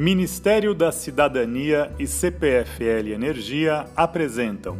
Ministério 0.00 0.76
da 0.76 0.92
Cidadania 0.92 1.92
e 1.98 2.06
CPFL 2.06 3.08
Energia 3.12 3.84
apresentam 3.96 4.78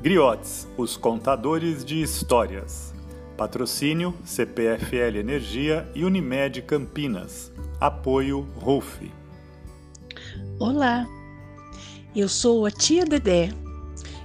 Griotes, 0.00 0.68
os 0.78 0.96
contadores 0.96 1.84
de 1.84 2.00
histórias. 2.00 2.94
Patrocínio 3.36 4.14
CPFL 4.24 5.18
Energia 5.18 5.90
e 5.92 6.04
Unimed 6.04 6.62
Campinas. 6.62 7.50
Apoio 7.80 8.46
RUF. 8.54 9.10
Olá, 10.60 11.04
eu 12.14 12.28
sou 12.28 12.64
a 12.64 12.70
tia 12.70 13.04
Dedé. 13.04 13.50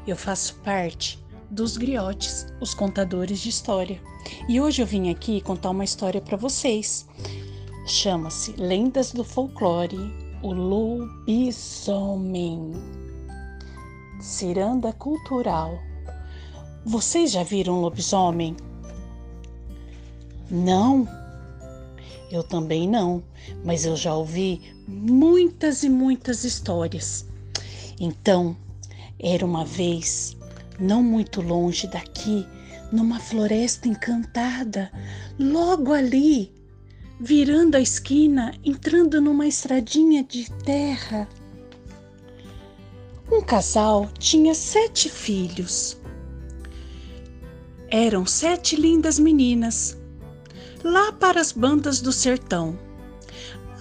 Eu 0.05 0.15
faço 0.15 0.59
parte 0.63 1.17
dos 1.49 1.75
Griotes, 1.75 2.45
os 2.61 2.75
contadores 2.75 3.39
de 3.39 3.49
história. 3.49 3.99
E 4.47 4.61
hoje 4.61 4.79
eu 4.79 4.85
vim 4.85 5.09
aqui 5.09 5.41
contar 5.41 5.71
uma 5.71 5.83
história 5.83 6.21
para 6.21 6.37
vocês. 6.37 7.07
Chama-se 7.89 8.53
Lendas 8.55 9.11
do 9.11 9.23
Folclore, 9.23 9.97
o 10.43 10.53
Lobisomem. 10.53 11.63
Ciranda 14.21 14.93
Cultural. 14.93 15.79
Vocês 16.85 17.31
já 17.31 17.41
viram 17.41 17.81
lobisomem? 17.81 18.55
Não? 20.51 21.07
Eu 22.31 22.43
também 22.43 22.87
não, 22.87 23.23
mas 23.65 23.85
eu 23.85 23.95
já 23.95 24.13
ouvi 24.13 24.61
muitas 24.87 25.81
e 25.81 25.89
muitas 25.89 26.43
histórias. 26.43 27.25
Então, 27.99 28.55
era 29.19 29.43
uma 29.43 29.65
vez, 29.65 30.37
não 30.79 31.01
muito 31.01 31.41
longe 31.41 31.87
daqui, 31.87 32.47
numa 32.91 33.19
floresta 33.19 33.87
encantada, 33.87 34.91
logo 35.39 35.91
ali, 35.91 36.58
virando 37.19 37.75
a 37.75 37.81
esquina, 37.81 38.53
entrando 38.63 39.19
numa 39.19 39.45
estradinha 39.45 40.23
de 40.23 40.49
terra. 40.63 41.27
Um 43.29 43.41
casal 43.41 44.09
tinha 44.17 44.55
sete 44.55 45.09
filhos. 45.09 45.97
Eram 47.89 48.25
sete 48.25 48.75
lindas 48.75 49.19
meninas, 49.19 49.97
lá 50.83 51.11
para 51.11 51.41
as 51.41 51.51
bandas 51.51 51.99
do 51.99 52.11
sertão. 52.11 52.79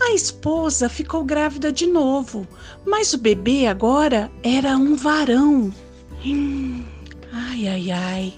A 0.00 0.12
esposa 0.12 0.88
ficou 0.88 1.24
grávida 1.24 1.72
de 1.72 1.86
novo, 1.86 2.46
mas 2.86 3.12
o 3.12 3.18
bebê 3.18 3.66
agora 3.66 4.30
era 4.42 4.76
um 4.76 4.96
varão. 4.96 5.72
Hum, 6.24 6.84
ai, 7.32 7.68
ai, 7.68 7.90
ai. 7.90 8.34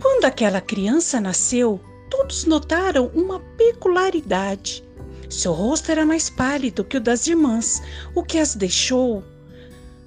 Quando 0.00 0.24
aquela 0.24 0.60
criança 0.60 1.20
nasceu, 1.20 1.80
todos 2.16 2.44
notaram 2.44 3.10
uma 3.12 3.40
peculiaridade. 3.40 4.84
Seu 5.28 5.52
rosto 5.52 5.90
era 5.90 6.06
mais 6.06 6.30
pálido 6.30 6.84
que 6.84 6.96
o 6.96 7.00
das 7.00 7.26
irmãs, 7.26 7.82
o 8.14 8.22
que 8.22 8.38
as 8.38 8.54
deixou 8.54 9.24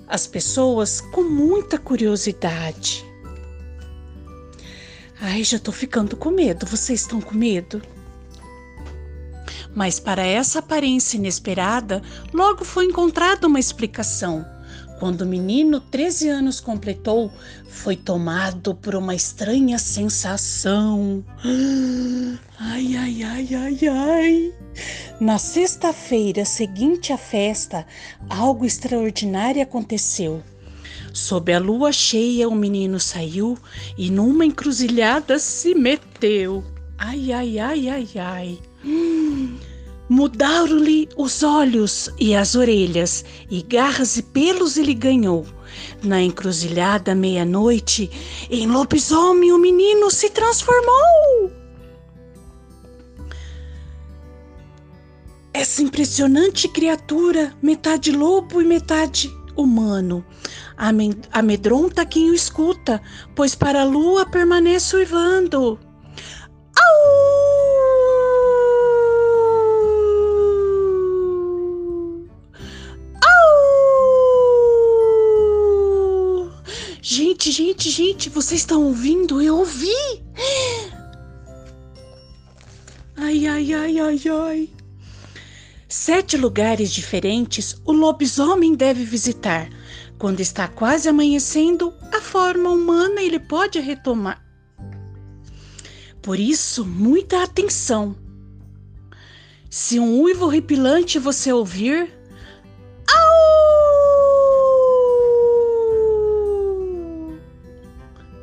as 0.08 0.26
pessoas 0.26 1.02
com 1.02 1.22
muita 1.24 1.78
curiosidade. 1.78 3.06
Ai, 5.20 5.44
já 5.44 5.60
tô 5.60 5.74
ficando 5.74 6.16
com 6.16 6.32
medo. 6.32 6.66
Vocês 6.66 7.02
estão 7.02 7.20
com 7.20 7.36
medo? 7.36 7.82
Mas 9.76 10.00
para 10.00 10.26
essa 10.26 10.60
aparência 10.60 11.18
inesperada, 11.18 12.02
logo 12.34 12.64
foi 12.64 12.86
encontrada 12.86 13.48
uma 13.48 13.60
explicação. 13.60 14.46
Quando 15.00 15.22
o 15.22 15.26
menino, 15.28 15.80
13 15.80 16.30
anos 16.30 16.60
completou, 16.60 17.32
foi 17.70 17.96
tomado 17.96 18.74
por 18.74 18.96
uma 18.96 19.14
estranha 19.14 19.78
sensação. 19.78 21.24
Ai, 22.60 22.96
ai, 22.96 23.24
ai, 23.24 23.56
ai, 23.56 23.80
ai. 23.88 24.54
Na 25.20 25.38
sexta-feira 25.38 26.44
seguinte 26.46 27.14
à 27.14 27.18
festa, 27.18 27.86
algo 28.28 28.66
extraordinário 28.66 29.62
aconteceu. 29.62 30.42
Sob 31.14 31.54
a 31.54 31.60
lua 31.60 31.92
cheia, 31.92 32.50
o 32.50 32.56
menino 32.56 33.00
saiu 33.00 33.58
e 33.98 34.10
numa 34.10 34.46
encruzilhada 34.46 35.38
se 35.38 35.76
meteu. 35.76 36.64
Ai, 36.98 37.32
ai, 37.32 37.60
ai, 37.60 37.90
ai, 37.90 38.08
ai. 38.16 38.60
Hum. 38.84 39.58
Mudaram-lhe 40.10 41.10
os 41.18 41.44
olhos 41.44 42.10
e 42.18 42.34
as 42.34 42.56
orelhas, 42.56 43.26
e 43.50 43.62
garras 43.62 44.16
e 44.16 44.24
pelos 44.24 44.78
ele 44.78 44.94
ganhou. 44.94 45.46
Na 46.02 46.22
encruzilhada 46.22 47.14
meia-noite, 47.14 48.10
em 48.50 48.68
lobisomem 48.68 49.52
o 49.52 49.58
menino 49.58 50.10
se 50.10 50.30
transformou. 50.30 51.52
Essa 55.54 55.82
impressionante 55.82 56.68
criatura, 56.68 57.54
metade 57.62 58.12
lobo 58.12 58.62
e 58.62 58.66
metade 58.66 59.30
humano, 59.56 60.24
amedronta 61.34 62.06
quem 62.06 62.30
o 62.30 62.34
escuta, 62.34 63.02
pois 63.36 63.56
para 63.56 63.82
a 63.82 63.86
lua 63.86 64.26
permanece 64.26 64.96
uivando. 64.96 65.80
Gente, 77.18 77.52
gente, 77.52 77.90
gente, 77.90 78.30
vocês 78.30 78.62
estão 78.62 78.84
ouvindo? 78.84 79.42
Eu 79.42 79.58
ouvi! 79.58 79.90
Ai, 83.16 83.48
ai, 83.48 83.74
ai, 83.74 84.00
ai, 84.00 84.22
ai. 84.30 84.70
Sete 85.90 86.38
lugares 86.38 86.94
diferentes 86.94 87.76
o 87.84 87.92
lobisomem 87.92 88.76
deve 88.76 89.04
visitar. 89.04 89.68
Quando 90.20 90.42
está 90.42 90.68
quase 90.68 91.10
amanhecendo, 91.10 91.92
a 92.14 92.22
forma 92.22 92.70
humana 92.70 93.20
ele 93.20 93.40
pode 93.40 93.80
retomar. 93.80 94.40
Por 96.22 96.40
isso, 96.40 96.86
muita 96.86 97.42
atenção. 97.42 98.16
Se 99.72 100.00
um 100.00 100.22
uivo 100.22 100.46
horripilante 100.46 101.18
você 101.18 101.52
ouvir, 101.52 102.16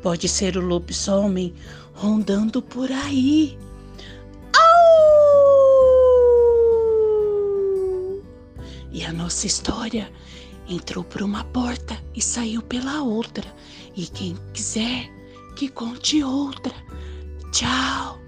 Pode 0.05 0.29
ser 0.29 0.55
o 0.55 0.61
lobisomem 0.61 1.55
rondando 1.95 2.61
por 2.61 2.91
aí. 2.91 3.57
E 8.91 9.03
a 9.03 9.11
nossa 9.11 9.47
história 9.47 10.11
entrou 10.69 11.03
por 11.03 11.23
uma 11.23 11.43
porta 11.45 11.97
e 12.13 12.21
saiu 12.21 12.61
pela 12.61 13.01
outra. 13.01 13.51
E 13.95 14.05
quem 14.05 14.37
quiser 14.53 15.09
que 15.55 15.67
conte 15.67 16.23
outra. 16.23 16.71
Tchau. 17.51 18.19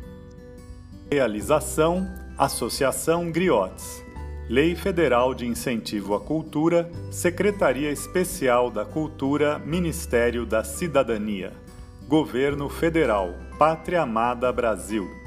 Realização 1.11 2.07
Associação 2.39 3.31
Griotes. 3.31 4.03
Lei 4.49 4.75
Federal 4.75 5.35
de 5.35 5.45
Incentivo 5.45 6.15
à 6.15 6.19
Cultura, 6.19 6.89
Secretaria 7.11 7.91
Especial 7.91 8.71
da 8.71 8.83
Cultura, 8.83 9.59
Ministério 9.59 10.43
da 10.43 10.63
Cidadania. 10.63 11.66
Governo 12.07 12.69
Federal, 12.69 13.37
Pátria 13.59 14.03
Amada 14.03 14.49
Brasil. 14.53 15.26